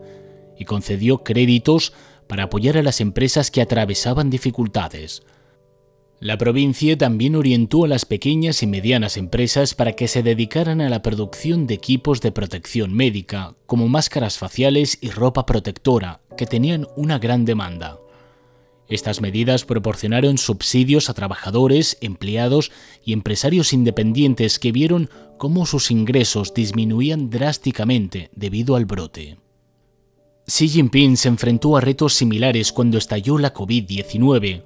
y 0.58 0.66
concedió 0.66 1.20
créditos 1.20 1.94
para 2.26 2.46
apoyar 2.46 2.76
a 2.80 2.82
las 2.82 3.00
empresas 3.00 3.52
que 3.52 3.62
atravesaban 3.62 4.32
dificultades. 4.32 5.22
La 6.20 6.40
provincia 6.40 6.98
también 6.98 7.36
orientó 7.36 7.86
a 7.86 7.88
las 7.88 8.06
pequeñas 8.06 8.64
y 8.64 8.66
medianas 8.66 9.18
empresas 9.18 9.76
para 9.76 9.94
que 9.94 10.08
se 10.08 10.24
dedicaran 10.24 10.82
a 10.82 10.90
la 10.90 11.04
producción 11.04 11.68
de 11.68 11.76
equipos 11.76 12.22
de 12.22 12.32
protección 12.32 12.92
médica, 12.92 13.56
como 13.68 13.88
máscaras 13.88 14.40
faciales 14.40 14.98
y 15.00 15.12
ropa 15.12 15.46
protectora, 15.46 16.22
que 16.36 16.48
tenían 16.48 16.88
una 16.96 17.20
gran 17.20 17.46
demanda. 17.46 18.00
Estas 18.90 19.22
medidas 19.22 19.64
proporcionaron 19.64 20.38
subsidios 20.38 21.10
a 21.10 21.14
trabajadores, 21.14 21.98
empleados 22.02 22.72
y 23.04 23.14
empresarios 23.14 23.74
independientes 23.74 24.60
que 24.60 24.72
vieron 24.72 25.10
cómo 25.38 25.66
sus 25.66 25.90
ingresos 25.90 26.54
disminuían 26.54 27.30
drásticamente 27.30 28.30
debido 28.36 28.76
al 28.76 28.86
brote. 28.86 29.38
Xi 30.46 30.68
Jinping 30.68 31.16
se 31.16 31.30
enfrentó 31.30 31.78
a 31.78 31.82
retos 31.82 32.14
similares 32.14 32.74
cuando 32.74 32.98
estalló 32.98 33.38
la 33.38 33.54
COVID-19. 33.54 34.64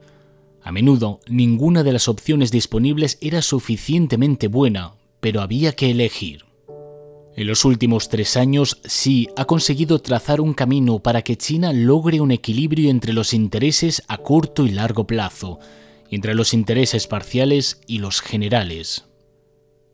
A 0.63 0.71
menudo, 0.71 1.19
ninguna 1.27 1.83
de 1.83 1.93
las 1.93 2.07
opciones 2.07 2.51
disponibles 2.51 3.19
era 3.21 3.43
suficientemente 3.43 4.47
buena, 4.47 4.95
pero 5.19 5.41
había 5.41 5.73
que 5.73 5.91
elegir. 5.91 6.46
En 7.37 7.45
los 7.45 7.65
últimos 7.65 8.09
tres 8.09 8.35
años, 8.35 8.79
Xi 8.83 9.27
ha 9.37 9.45
conseguido 9.45 9.99
trazar 9.99 10.41
un 10.41 10.55
camino 10.55 10.97
para 10.97 11.21
que 11.21 11.37
China 11.37 11.71
logre 11.71 12.19
un 12.19 12.31
equilibrio 12.31 12.89
entre 12.89 13.13
los 13.13 13.31
intereses 13.31 14.01
a 14.07 14.17
corto 14.17 14.65
y 14.65 14.71
largo 14.71 15.05
plazo, 15.05 15.59
entre 16.09 16.33
los 16.33 16.55
intereses 16.55 17.05
parciales 17.05 17.79
y 17.85 17.99
los 17.99 18.21
generales. 18.21 19.05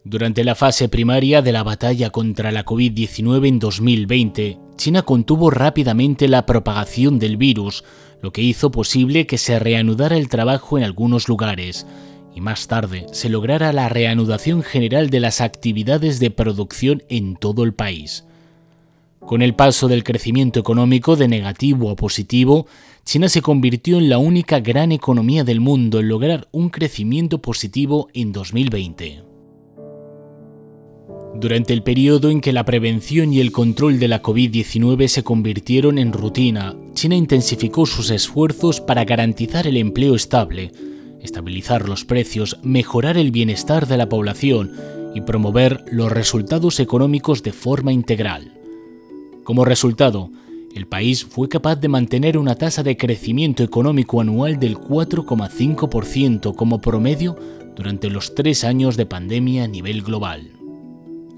Durante 0.06 0.46
la 0.46 0.56
fase 0.56 0.88
primaria 0.88 1.42
de 1.42 1.52
la 1.52 1.64
batalla 1.64 2.12
contra 2.12 2.54
la 2.54 2.64
COVID-19 2.64 3.46
en 3.46 3.60
2020, 3.60 4.60
China 4.78 5.02
contuvo 5.02 5.50
rápidamente 5.50 6.30
la 6.30 6.46
propagación 6.46 7.20
del 7.20 7.36
virus, 7.36 7.84
lo 8.22 8.32
que 8.32 8.42
hizo 8.42 8.72
posible 8.72 9.28
que 9.28 9.38
se 9.38 9.60
reanudara 9.60 10.16
el 10.16 10.30
trabajo 10.30 10.78
en 10.78 10.86
algunos 10.86 11.28
lugares, 11.28 11.86
y 12.36 12.42
más 12.42 12.68
tarde 12.68 13.06
se 13.12 13.30
lograra 13.30 13.74
la 13.74 13.90
reanudación 13.90 14.64
general 14.64 15.10
de 15.10 15.20
las 15.20 15.42
actividades 15.42 16.20
de 16.20 16.32
producción 16.32 17.04
en 17.10 17.36
todo 17.36 17.64
el 17.64 17.74
país. 17.74 18.26
Con 19.20 19.42
el 19.42 19.56
paso 19.56 19.88
del 19.88 20.04
crecimiento 20.04 20.60
económico 20.60 21.16
de 21.16 21.28
negativo 21.28 21.90
a 21.90 21.96
positivo, 21.96 22.68
China 23.06 23.30
se 23.30 23.42
convirtió 23.42 23.98
en 23.98 24.10
la 24.10 24.18
única 24.18 24.60
gran 24.60 24.92
economía 24.92 25.44
del 25.44 25.62
mundo 25.62 26.00
en 26.00 26.10
lograr 26.10 26.48
un 26.52 26.70
crecimiento 26.70 27.42
positivo 27.42 28.10
en 28.14 28.32
2020. 28.32 29.24
Durante 31.36 31.74
el 31.74 31.84
periodo 31.84 32.30
en 32.30 32.42
que 32.42 32.54
la 32.54 32.64
prevención 32.64 33.34
y 33.34 33.40
el 33.40 33.52
control 33.52 33.98
de 34.00 34.08
la 34.08 34.22
COVID-19 34.22 35.08
se 35.08 35.24
convirtieron 35.24 35.98
en 35.98 36.14
rutina, 36.14 36.76
China 36.94 37.16
intensificó 37.16 37.86
sus 37.86 38.12
esfuerzos 38.12 38.82
para 38.82 39.04
garantizar 39.04 39.66
el 39.66 39.78
empleo 39.78 40.16
estable, 40.16 40.72
estabilizar 41.24 41.88
los 41.88 42.06
precios, 42.06 42.60
mejorar 42.62 43.18
el 43.18 43.32
bienestar 43.32 43.88
de 43.88 43.98
la 43.98 44.10
población 44.10 44.72
y 45.16 45.22
promover 45.22 45.84
los 45.92 46.12
resultados 46.12 46.80
económicos 46.80 47.42
de 47.44 47.54
forma 47.54 47.92
integral. 47.92 48.52
Como 49.44 49.66
resultado, 49.66 50.30
el 50.76 50.88
país 50.88 51.24
fue 51.24 51.50
capaz 51.50 51.76
de 51.76 51.88
mantener 51.88 52.38
una 52.38 52.56
tasa 52.56 52.84
de 52.84 52.98
crecimiento 52.98 53.64
económico 53.64 54.22
anual 54.22 54.60
del 54.60 54.78
4,5% 54.78 56.56
como 56.56 56.82
promedio 56.82 57.38
durante 57.76 58.10
los 58.10 58.36
tres 58.36 58.64
años 58.64 58.98
de 58.98 59.06
pandemia 59.06 59.66
a 59.66 59.68
nivel 59.68 60.02
global. 60.02 60.52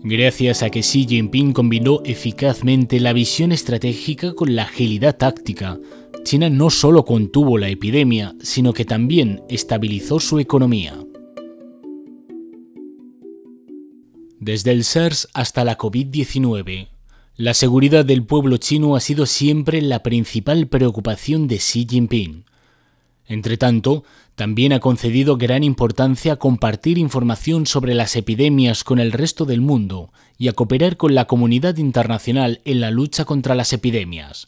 Gracias 0.04 0.62
a 0.62 0.70
que 0.70 0.82
Xi 0.82 1.08
Jinping 1.08 1.52
combinó 1.52 2.02
eficazmente 2.06 3.00
la 3.00 3.12
visión 3.12 3.52
estratégica 3.52 4.36
con 4.36 4.56
la 4.56 4.64
agilidad 4.64 5.18
táctica, 5.18 5.80
China 6.26 6.50
no 6.50 6.72
solo 6.72 7.06
contuvo 7.06 7.60
la 7.60 7.70
epidemia, 7.70 8.34
sino 8.42 8.74
que 8.74 8.84
también 8.84 9.44
estabilizó 9.48 10.20
su 10.20 10.40
economía. 10.40 10.98
Desde 14.40 14.72
el 14.72 14.84
SARS 14.84 15.30
hasta 15.36 15.64
la 15.64 15.78
COVID-19, 15.78 16.88
la 17.36 17.54
seguridad 17.54 18.04
del 18.06 18.24
pueblo 18.24 18.58
chino 18.58 18.96
ha 18.96 19.02
sido 19.02 19.28
siempre 19.28 19.84
la 19.84 20.02
principal 20.02 20.66
preocupación 20.66 21.48
de 21.48 21.58
Xi 21.58 21.86
Jinping. 21.88 22.46
Entretanto, 23.28 24.04
también 24.34 24.74
ha 24.74 24.80
concedido 24.80 25.38
gran 25.38 25.64
importancia 25.64 26.34
a 26.34 26.38
compartir 26.38 26.98
información 26.98 27.68
sobre 27.68 27.94
las 27.94 28.16
epidemias 28.16 28.84
con 28.84 28.98
el 28.98 29.12
resto 29.12 29.46
del 29.46 29.62
mundo 29.62 30.12
y 30.40 30.48
a 30.48 30.54
cooperar 30.54 30.98
con 30.98 31.14
la 31.14 31.26
comunidad 31.26 31.78
internacional 31.78 32.62
en 32.66 32.82
la 32.82 32.90
lucha 32.90 33.26
contra 33.26 33.54
las 33.54 33.74
epidemias. 33.74 34.48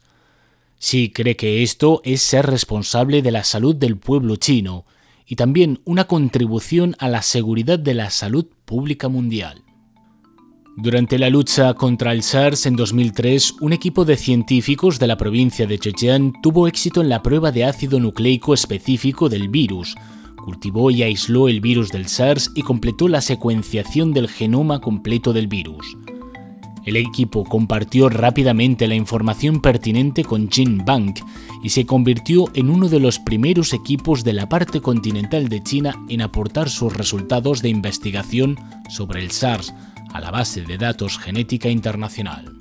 Sí 0.80 1.10
cree 1.10 1.36
que 1.36 1.64
esto 1.64 2.02
es 2.04 2.22
ser 2.22 2.46
responsable 2.46 3.22
de 3.22 3.32
la 3.32 3.44
salud 3.44 3.76
del 3.76 3.98
pueblo 3.98 4.36
chino 4.36 4.86
y 5.26 5.36
también 5.36 5.80
una 5.86 6.06
contribución 6.06 6.96
a 7.00 7.10
la 7.10 7.22
seguridad 7.22 7.80
de 7.80 7.94
la 7.94 8.10
salud 8.10 8.46
pública 8.66 9.10
mundial. 9.10 9.64
Durante 10.80 11.18
la 11.18 11.32
lucha 11.32 11.74
contra 11.74 12.12
el 12.12 12.22
SARS 12.22 12.68
en 12.68 12.76
2003, 12.76 13.56
un 13.62 13.74
equipo 13.74 14.06
de 14.06 14.16
científicos 14.16 15.00
de 15.00 15.08
la 15.08 15.18
provincia 15.18 15.66
de 15.66 15.80
Zhejiang 15.80 16.40
tuvo 16.44 16.68
éxito 16.68 17.02
en 17.02 17.10
la 17.10 17.24
prueba 17.24 17.52
de 17.52 17.66
ácido 17.66 18.00
nucleico 18.00 18.54
específico 18.54 19.28
del 19.28 19.50
virus, 19.50 19.96
cultivó 20.46 20.92
y 20.92 21.02
aisló 21.02 21.50
el 21.50 21.62
virus 21.62 21.90
del 21.90 22.08
SARS 22.08 22.52
y 22.54 22.62
completó 22.62 23.08
la 23.08 23.22
secuenciación 23.22 24.14
del 24.14 24.30
genoma 24.30 24.80
completo 24.80 25.34
del 25.34 25.48
virus. 25.48 25.98
El 26.88 26.96
equipo 26.96 27.44
compartió 27.44 28.08
rápidamente 28.08 28.88
la 28.88 28.96
información 28.96 29.60
pertinente 29.60 30.24
con 30.24 30.50
Bank 30.86 31.20
y 31.62 31.68
se 31.68 31.86
convirtió 31.86 32.46
en 32.54 32.70
uno 32.70 32.88
de 32.88 33.02
los 33.02 33.20
primeros 33.20 33.74
equipos 33.74 34.24
de 34.24 34.32
la 34.32 34.48
parte 34.48 34.80
continental 34.80 35.50
de 35.50 35.62
China 35.62 36.02
en 36.08 36.22
aportar 36.22 36.70
sus 36.70 36.96
resultados 36.96 37.62
de 37.62 37.68
investigación 37.68 38.58
sobre 38.90 39.22
el 39.22 39.32
SARS 39.32 39.74
a 40.14 40.22
la 40.22 40.32
base 40.32 40.62
de 40.62 40.78
datos 40.78 41.18
genética 41.18 41.68
internacional. 41.68 42.56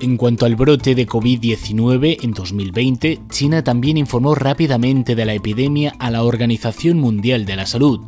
En 0.00 0.16
cuanto 0.16 0.46
al 0.46 0.54
brote 0.54 0.94
de 0.94 1.08
COVID-19 1.08 2.18
en 2.22 2.30
2020, 2.30 3.22
China 3.28 3.64
también 3.64 3.96
informó 3.96 4.36
rápidamente 4.36 5.16
de 5.16 5.24
la 5.24 5.34
epidemia 5.34 5.94
a 5.98 6.12
la 6.12 6.22
Organización 6.22 7.00
Mundial 7.00 7.44
de 7.44 7.56
la 7.56 7.66
Salud, 7.66 8.02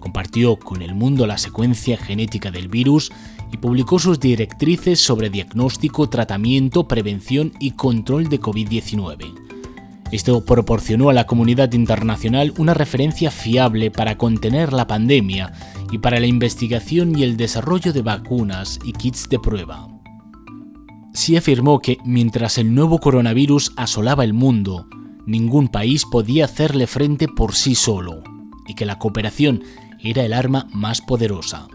compartió 0.00 0.56
con 0.56 0.82
el 0.82 0.96
mundo 0.96 1.28
la 1.28 1.38
secuencia 1.38 1.96
genética 1.96 2.50
del 2.50 2.68
virus 2.68 3.12
y 3.54 3.56
publicó 3.56 4.00
sus 4.00 4.18
directrices 4.18 4.98
sobre 4.98 5.30
diagnóstico, 5.30 6.08
tratamiento, 6.08 6.88
prevención 6.88 7.52
y 7.60 7.70
control 7.70 8.28
de 8.28 8.40
COVID-19. 8.40 9.32
Esto 10.10 10.44
proporcionó 10.44 11.08
a 11.08 11.12
la 11.12 11.28
comunidad 11.28 11.72
internacional 11.72 12.52
una 12.58 12.74
referencia 12.74 13.30
fiable 13.30 13.92
para 13.92 14.18
contener 14.18 14.72
la 14.72 14.88
pandemia 14.88 15.52
y 15.92 15.98
para 15.98 16.18
la 16.18 16.26
investigación 16.26 17.16
y 17.16 17.22
el 17.22 17.36
desarrollo 17.36 17.92
de 17.92 18.02
vacunas 18.02 18.80
y 18.84 18.92
kits 18.92 19.28
de 19.28 19.38
prueba. 19.38 19.86
Xi 21.12 21.36
afirmó 21.36 21.78
que 21.78 21.98
mientras 22.04 22.58
el 22.58 22.74
nuevo 22.74 22.98
coronavirus 22.98 23.72
asolaba 23.76 24.24
el 24.24 24.32
mundo, 24.32 24.88
ningún 25.26 25.68
país 25.68 26.04
podía 26.10 26.46
hacerle 26.46 26.88
frente 26.88 27.28
por 27.28 27.54
sí 27.54 27.76
solo 27.76 28.20
y 28.66 28.74
que 28.74 28.84
la 28.84 28.98
cooperación 28.98 29.62
era 30.00 30.24
el 30.24 30.32
arma 30.32 30.66
más 30.72 31.00
poderosa. 31.00 31.68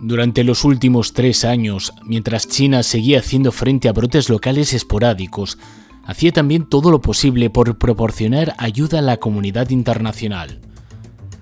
Durante 0.00 0.44
los 0.44 0.64
últimos 0.64 1.12
tres 1.12 1.44
años, 1.44 1.92
mientras 2.04 2.46
China 2.46 2.84
seguía 2.84 3.18
haciendo 3.18 3.50
frente 3.50 3.88
a 3.88 3.92
brotes 3.92 4.28
locales 4.28 4.72
esporádicos, 4.72 5.58
hacía 6.04 6.30
también 6.30 6.66
todo 6.66 6.92
lo 6.92 7.00
posible 7.00 7.50
por 7.50 7.78
proporcionar 7.78 8.54
ayuda 8.58 9.00
a 9.00 9.02
la 9.02 9.16
comunidad 9.16 9.70
internacional. 9.70 10.60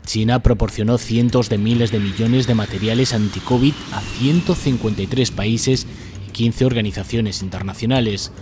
China 0.06 0.42
proporcionó 0.42 0.96
cientos 0.96 1.50
de 1.50 1.58
miles 1.58 1.90
de 1.92 1.98
millones 1.98 2.46
de 2.46 2.54
materiales 2.54 3.12
anti-COVID 3.12 3.74
a 3.92 4.00
153 4.00 5.30
países 5.32 5.86
y 6.26 6.30
15 6.30 6.64
organizaciones 6.64 7.42
internacionales, 7.42 8.32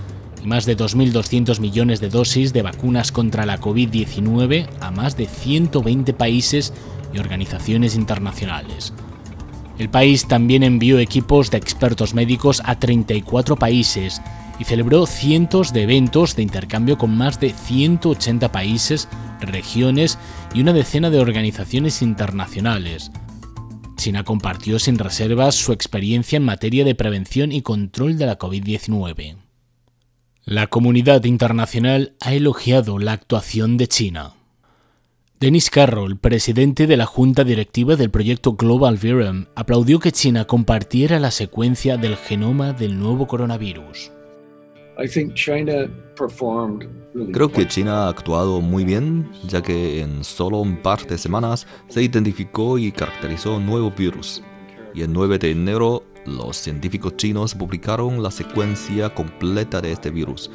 y 0.44 0.46
más 0.46 0.64
de 0.64 0.76
2.200 0.76 1.58
millones 1.58 2.00
de 2.00 2.10
dosis 2.10 2.52
de 2.52 2.62
vacunas 2.62 3.10
contra 3.10 3.46
la 3.46 3.60
COVID-19 3.60 4.68
a 4.80 4.90
más 4.92 5.16
de 5.16 5.26
120 5.26 6.12
países 6.14 6.72
y 7.12 7.18
organizaciones 7.18 7.96
internacionales. 7.96 8.92
El 9.78 9.88
país 9.88 10.26
también 10.26 10.62
envió 10.62 10.98
equipos 10.98 11.50
de 11.50 11.58
expertos 11.58 12.14
médicos 12.14 12.62
a 12.64 12.78
34 12.78 13.56
países 13.56 14.22
y 14.58 14.64
celebró 14.64 15.06
cientos 15.06 15.72
de 15.72 15.82
eventos 15.82 16.36
de 16.36 16.42
intercambio 16.42 16.96
con 16.96 17.16
más 17.16 17.40
de 17.40 17.50
180 17.52 18.52
países, 18.52 19.08
regiones 19.40 20.18
y 20.54 20.60
una 20.60 20.72
decena 20.72 21.10
de 21.10 21.18
organizaciones 21.18 22.02
internacionales. 22.02 23.10
China 23.96 24.22
compartió 24.22 24.78
sin 24.78 24.98
reservas 24.98 25.54
su 25.54 25.72
experiencia 25.72 26.36
en 26.36 26.44
materia 26.44 26.84
de 26.84 26.94
prevención 26.94 27.52
y 27.52 27.62
control 27.62 28.16
de 28.16 28.26
la 28.26 28.38
COVID-19. 28.38 29.36
La 30.44 30.66
comunidad 30.66 31.24
internacional 31.24 32.14
ha 32.20 32.34
elogiado 32.34 32.98
la 32.98 33.12
actuación 33.12 33.76
de 33.76 33.88
China. 33.88 34.34
Dennis 35.40 35.68
Carroll, 35.68 36.16
presidente 36.16 36.86
de 36.86 36.96
la 36.96 37.06
junta 37.06 37.42
directiva 37.42 37.96
del 37.96 38.08
proyecto 38.08 38.54
Global 38.54 38.96
Virum, 38.96 39.46
aplaudió 39.56 39.98
que 39.98 40.12
China 40.12 40.46
compartiera 40.46 41.18
la 41.18 41.32
secuencia 41.32 41.96
del 41.96 42.16
genoma 42.16 42.72
del 42.72 42.98
nuevo 42.98 43.26
coronavirus. 43.26 44.12
Creo 47.32 47.50
que 47.50 47.66
China 47.66 48.04
ha 48.04 48.08
actuado 48.08 48.60
muy 48.60 48.84
bien, 48.84 49.28
ya 49.48 49.60
que 49.60 50.00
en 50.00 50.22
solo 50.22 50.58
un 50.60 50.76
par 50.76 51.04
de 51.04 51.18
semanas 51.18 51.66
se 51.88 52.02
identificó 52.02 52.78
y 52.78 52.92
caracterizó 52.92 53.56
un 53.56 53.66
nuevo 53.66 53.90
virus. 53.90 54.40
Y 54.94 55.02
el 55.02 55.12
9 55.12 55.38
de 55.38 55.50
enero, 55.50 56.04
los 56.24 56.56
científicos 56.56 57.16
chinos 57.16 57.56
publicaron 57.56 58.22
la 58.22 58.30
secuencia 58.30 59.12
completa 59.12 59.80
de 59.80 59.92
este 59.92 60.10
virus 60.10 60.48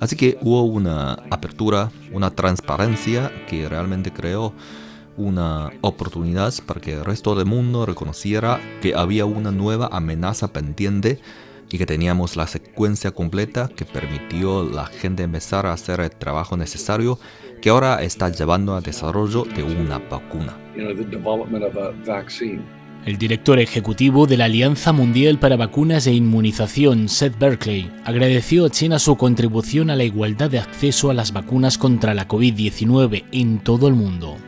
Así 0.00 0.16
que 0.16 0.38
hubo 0.42 0.62
una 0.64 1.12
apertura, 1.30 1.90
una 2.12 2.30
transparencia 2.30 3.30
que 3.48 3.68
realmente 3.68 4.12
creó 4.12 4.52
una 5.16 5.70
oportunidad 5.80 6.52
para 6.66 6.80
que 6.80 6.94
el 6.94 7.04
resto 7.04 7.34
del 7.34 7.46
mundo 7.46 7.86
reconociera 7.86 8.60
que 8.80 8.94
había 8.94 9.26
una 9.26 9.50
nueva 9.50 9.88
amenaza 9.92 10.52
pendiente 10.52 11.20
y 11.70 11.78
que 11.78 11.86
teníamos 11.86 12.36
la 12.36 12.46
secuencia 12.46 13.10
completa 13.12 13.68
que 13.68 13.84
permitió 13.84 14.64
la 14.64 14.86
gente 14.86 15.22
empezar 15.22 15.66
a 15.66 15.72
hacer 15.72 16.00
el 16.00 16.10
trabajo 16.10 16.56
necesario 16.56 17.18
que 17.60 17.70
ahora 17.70 18.02
está 18.02 18.28
llevando 18.28 18.76
al 18.76 18.82
desarrollo 18.82 19.44
de 19.44 19.62
una 19.62 19.98
vacuna. 19.98 20.56
El 23.04 23.18
director 23.18 23.58
ejecutivo 23.58 24.26
de 24.26 24.38
la 24.38 24.46
Alianza 24.46 24.94
Mundial 24.94 25.38
para 25.38 25.56
Vacunas 25.56 26.06
e 26.06 26.14
Inmunización, 26.14 27.10
Seth 27.10 27.38
Berkeley, 27.38 27.90
agradeció 28.02 28.64
a 28.64 28.70
China 28.70 28.98
su 28.98 29.14
contribución 29.16 29.90
a 29.90 29.96
la 29.96 30.04
igualdad 30.04 30.48
de 30.48 30.58
acceso 30.58 31.10
a 31.10 31.14
las 31.14 31.34
vacunas 31.34 31.76
contra 31.76 32.14
la 32.14 32.26
COVID-19 32.26 33.24
en 33.30 33.58
todo 33.58 33.88
el 33.88 33.94
mundo. 33.94 34.38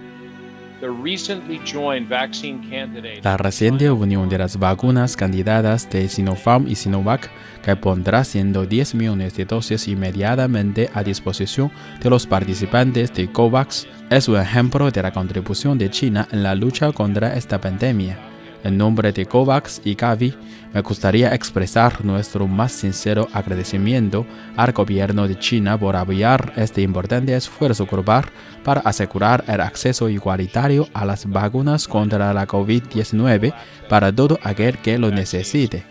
La 3.22 3.37
reciente 3.37 3.90
unión 3.90 4.28
de 4.31 4.38
las 4.38 4.59
vacunas 4.59 5.16
candidatas 5.16 5.90
de 5.90 6.09
Sinopharm 6.09 6.66
y 6.66 6.76
Sinovac, 6.76 7.31
que 7.62 7.76
pondrá 7.76 8.24
110 8.24 8.94
millones 8.94 9.37
de 9.37 9.44
dosis 9.44 9.87
inmediatamente 9.87 10.88
a 10.94 11.02
disposición 11.02 11.70
de 12.02 12.09
los 12.09 12.26
participantes 12.26 13.12
de 13.12 13.31
COVAX, 13.31 13.87
es 14.09 14.28
un 14.28 14.40
ejemplo 14.40 14.90
de 14.90 15.02
la 15.02 15.12
contribución 15.12 15.76
de 15.76 15.90
China 15.90 16.26
en 16.31 16.42
la 16.42 16.54
lucha 16.54 16.90
contra 16.92 17.37
esta 17.37 17.61
pandemia. 17.61 18.36
En 18.66 18.76
nombre 18.76 19.12
de 19.12 19.26
COVAX 19.26 19.81
y 19.85 19.94
Gavi, 19.94 20.35
me 20.74 20.81
gustaría 20.81 21.33
expresar 21.33 22.05
nuestro 22.05 22.48
más 22.48 22.72
sincero 22.72 23.29
agradecimiento 23.33 24.26
al 24.57 24.72
gobierno 24.72 25.29
de 25.29 25.38
China 25.38 25.79
por 25.79 25.94
apoyar 25.94 26.52
este 26.57 26.83
importante 26.83 27.37
esfuerzo 27.37 27.87
global 27.87 28.24
para 28.64 28.81
asegurar 28.81 29.44
el 29.46 29.61
acceso 29.61 30.09
igualitario 30.09 30.88
a 30.94 31.05
las 31.05 31.31
vacunas 31.31 31.87
contra 31.87 32.35
la 32.35 32.48
COVID-19 32.48 33.55
para 33.88 34.12
todo 34.12 34.37
aquel 34.42 34.79
que 34.79 34.98
lo 34.98 35.12
necesite. 35.12 35.85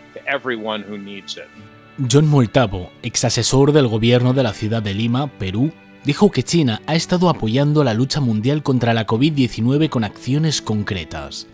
John 2.10 2.28
Moltavo, 2.28 2.90
ex 3.02 3.24
asesor 3.24 3.72
del 3.72 3.88
gobierno 3.88 4.34
de 4.34 4.42
la 4.42 4.52
ciudad 4.52 4.82
de 4.82 4.92
Lima, 4.92 5.28
Perú, 5.38 5.72
dijo 6.04 6.30
que 6.30 6.42
China 6.42 6.82
ha 6.86 6.94
estado 6.94 7.30
apoyando 7.30 7.82
la 7.84 7.94
lucha 7.94 8.20
mundial 8.20 8.62
contra 8.62 8.92
la 8.92 9.06
COVID-19 9.06 9.88
con 9.88 10.04
acciones 10.04 10.60
concretas. 10.60 11.46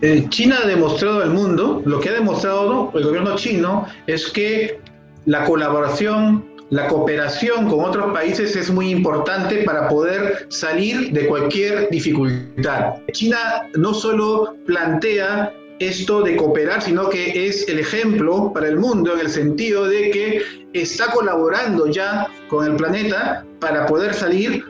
Eh, 0.00 0.26
China 0.28 0.60
ha 0.62 0.66
demostrado 0.66 1.22
al 1.22 1.30
mundo, 1.30 1.82
lo 1.84 1.98
que 1.98 2.10
ha 2.10 2.12
demostrado 2.12 2.92
el 2.94 3.04
gobierno 3.04 3.34
chino 3.34 3.86
es 4.06 4.28
que 4.30 4.80
la 5.26 5.44
colaboración, 5.44 6.44
la 6.70 6.86
cooperación 6.86 7.68
con 7.68 7.84
otros 7.84 8.12
países 8.12 8.54
es 8.54 8.70
muy 8.70 8.90
importante 8.90 9.64
para 9.64 9.88
poder 9.88 10.46
salir 10.50 11.12
de 11.12 11.26
cualquier 11.26 11.90
dificultad. 11.90 12.94
China 13.12 13.38
no 13.74 13.92
solo 13.92 14.54
plantea 14.66 15.52
esto 15.80 16.22
de 16.22 16.36
cooperar, 16.36 16.80
sino 16.80 17.08
que 17.08 17.46
es 17.46 17.68
el 17.68 17.80
ejemplo 17.80 18.52
para 18.52 18.68
el 18.68 18.76
mundo 18.76 19.14
en 19.14 19.20
el 19.20 19.30
sentido 19.30 19.88
de 19.88 20.10
que 20.10 20.42
está 20.74 21.06
colaborando 21.12 21.88
ya 21.88 22.28
con 22.48 22.64
el 22.64 22.76
planeta 22.76 23.44
para 23.60 23.86
poder 23.86 24.14
salir 24.14 24.64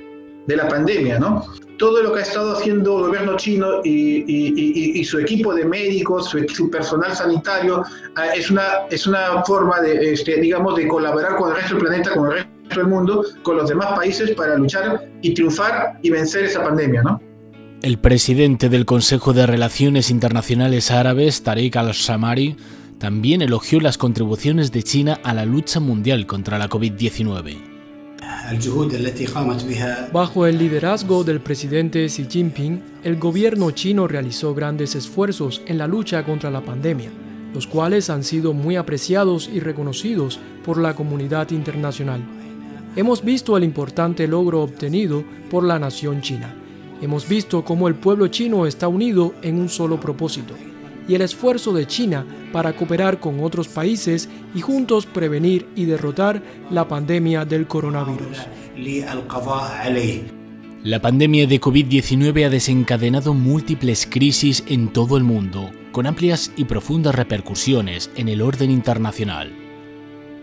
de 0.46 0.56
la 0.56 0.68
pandemia, 0.68 1.18
¿no? 1.18 1.44
Todo 1.78 2.02
lo 2.02 2.12
que 2.12 2.20
ha 2.20 2.22
estado 2.22 2.56
haciendo 2.56 2.98
el 2.98 3.06
gobierno 3.06 3.36
chino 3.36 3.80
y, 3.84 5.02
su 5.04 5.18
equipo 5.20 5.54
de 5.54 5.64
médicos, 5.64 6.28
su, 6.28 6.70
personal 6.70 7.14
sanitario, 7.14 7.82
ah, 8.16 8.26
es 8.34 8.50
una, 8.50 8.62
es 8.90 9.06
una 9.06 9.42
forma 9.44 9.80
de, 9.80 10.12
este, 10.12 10.40
digamos, 10.40 10.76
de 10.76 10.86
colaborar 10.86 11.36
con 11.36 11.50
el 11.50 11.56
resto 11.56 11.76
del 11.76 11.84
planeta, 11.84 12.10
con 12.14 12.26
el 12.26 12.32
resto 12.32 12.80
del 12.80 12.86
mundo, 12.88 13.24
con 13.42 13.56
los 13.56 13.68
demás 13.68 13.96
países 13.96 14.32
para 14.32 14.56
luchar 14.56 15.08
y 15.22 15.32
triunfar 15.32 15.98
y 16.02 16.10
vencer 16.10 16.44
esa 16.44 16.62
pandemia, 16.62 17.02
¿no? 17.02 17.22
El 17.80 17.98
presidente 17.98 18.68
del 18.68 18.84
Consejo 18.84 19.32
de 19.32 19.46
Relaciones 19.46 20.10
Internacionales 20.10 20.90
Árabes, 20.90 21.44
Tariq 21.44 21.76
al-Shamari, 21.76 22.56
también 22.98 23.40
elogió 23.40 23.80
las 23.80 23.96
contribuciones 23.96 24.72
de 24.72 24.82
China 24.82 25.20
a 25.22 25.32
la 25.32 25.44
lucha 25.44 25.78
mundial 25.78 26.26
contra 26.26 26.58
la 26.58 26.68
COVID-19. 26.68 27.77
Bajo 30.12 30.46
el 30.46 30.58
liderazgo 30.58 31.24
del 31.24 31.40
presidente 31.40 32.06
Xi 32.06 32.26
Jinping, 32.28 32.82
el 33.02 33.16
gobierno 33.16 33.70
chino 33.70 34.08
realizó 34.08 34.54
grandes 34.54 34.94
esfuerzos 34.94 35.62
en 35.66 35.78
la 35.78 35.86
lucha 35.86 36.24
contra 36.24 36.50
la 36.50 36.60
pandemia, 36.60 37.10
los 37.54 37.66
cuales 37.66 38.10
han 38.10 38.24
sido 38.24 38.52
muy 38.52 38.76
apreciados 38.76 39.50
y 39.52 39.60
reconocidos 39.60 40.40
por 40.64 40.78
la 40.78 40.94
comunidad 40.94 41.50
internacional. 41.50 42.20
Hemos 42.96 43.24
visto 43.24 43.56
el 43.56 43.64
importante 43.64 44.26
logro 44.26 44.62
obtenido 44.62 45.24
por 45.50 45.64
la 45.64 45.78
nación 45.78 46.20
china. 46.20 46.54
Hemos 47.00 47.28
visto 47.28 47.64
cómo 47.64 47.88
el 47.88 47.94
pueblo 47.94 48.28
chino 48.28 48.66
está 48.66 48.88
unido 48.88 49.34
en 49.42 49.58
un 49.58 49.68
solo 49.68 50.00
propósito, 50.00 50.54
y 51.08 51.14
el 51.14 51.22
esfuerzo 51.22 51.72
de 51.72 51.86
China 51.86 52.24
para 52.52 52.76
cooperar 52.76 53.18
con 53.18 53.40
otros 53.40 53.66
países 53.66 54.28
y 54.54 54.60
juntos 54.60 55.06
prevenir 55.06 55.66
y 55.74 55.86
derrotar 55.86 56.42
la 56.70 56.86
pandemia 56.86 57.44
del 57.44 57.66
coronavirus. 57.66 58.38
La 60.84 61.00
pandemia 61.02 61.46
de 61.46 61.60
COVID-19 61.60 62.46
ha 62.46 62.50
desencadenado 62.50 63.34
múltiples 63.34 64.06
crisis 64.08 64.62
en 64.68 64.92
todo 64.92 65.16
el 65.16 65.24
mundo, 65.24 65.70
con 65.90 66.06
amplias 66.06 66.52
y 66.56 66.64
profundas 66.64 67.14
repercusiones 67.16 68.10
en 68.14 68.28
el 68.28 68.42
orden 68.42 68.70
internacional. 68.70 69.52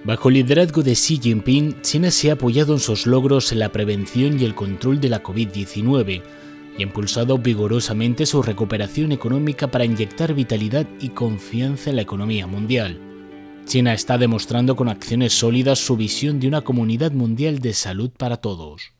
Bajo 0.03 0.29
el 0.29 0.35
liderazgo 0.35 0.83
de 0.83 0.93
Xi 0.93 1.19
Jinping, 1.19 1.81
China 1.81 2.11
se 2.11 2.29
ha 2.29 2.33
apoyado 2.33 2.73
en 2.73 2.79
sus 2.79 3.07
logros 3.07 3.51
en 3.51 3.59
la 3.59 3.71
prevención 3.71 4.39
y 4.39 4.45
el 4.45 4.53
control 4.53 4.99
de 4.99 5.09
la 5.09 5.23
COVID-19, 5.23 6.21
y 6.77 6.81
ha 6.81 6.85
impulsado 6.85 7.37
vigorosamente 7.37 8.25
su 8.25 8.41
recuperación 8.41 9.11
económica 9.11 9.67
para 9.67 9.85
inyectar 9.85 10.33
vitalidad 10.33 10.85
y 10.99 11.09
confianza 11.09 11.89
en 11.89 11.97
la 11.97 12.01
economía 12.01 12.47
mundial. 12.47 12.99
China 13.65 13.93
está 13.93 14.17
demostrando 14.17 14.75
con 14.75 14.89
acciones 14.89 15.33
sólidas 15.33 15.79
su 15.79 15.97
visión 15.97 16.39
de 16.39 16.47
una 16.47 16.61
comunidad 16.61 17.11
mundial 17.11 17.59
de 17.59 17.73
salud 17.73 18.11
para 18.11 18.37
todos. 18.37 18.93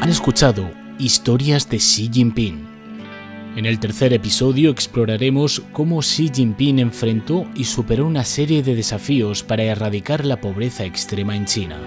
Han 0.00 0.08
escuchado 0.08 0.70
historias 0.98 1.68
de 1.68 1.78
Xi 1.78 2.10
Jinping. 2.12 2.68
En 3.56 3.66
el 3.66 3.80
tercer 3.80 4.12
episodio 4.12 4.70
exploraremos 4.70 5.62
cómo 5.72 6.00
Xi 6.00 6.30
Jinping 6.32 6.78
enfrentó 6.78 7.46
y 7.54 7.64
superó 7.64 8.06
una 8.06 8.24
serie 8.24 8.62
de 8.62 8.74
desafíos 8.74 9.42
para 9.42 9.64
erradicar 9.64 10.24
la 10.24 10.40
pobreza 10.40 10.84
extrema 10.84 11.34
en 11.34 11.46
China. 11.46 11.78